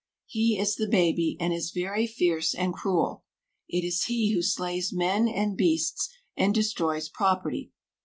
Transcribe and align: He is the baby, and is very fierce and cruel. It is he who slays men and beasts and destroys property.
He 0.25 0.57
is 0.57 0.77
the 0.77 0.87
baby, 0.87 1.37
and 1.39 1.53
is 1.53 1.69
very 1.69 2.07
fierce 2.07 2.55
and 2.55 2.73
cruel. 2.73 3.23
It 3.69 3.83
is 3.85 4.05
he 4.05 4.33
who 4.33 4.41
slays 4.41 4.91
men 4.91 5.27
and 5.27 5.55
beasts 5.55 6.09
and 6.35 6.55
destroys 6.55 7.07
property. 7.07 7.71